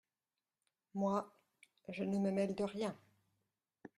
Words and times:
Moi, 0.95 1.31
je 1.89 2.03
ne 2.03 2.17
me 2.17 2.31
mêle 2.31 2.55
de 2.55 2.63
rien! 2.63 2.97